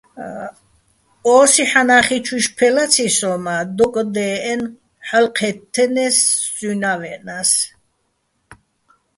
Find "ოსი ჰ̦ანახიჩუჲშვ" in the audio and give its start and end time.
1.37-2.49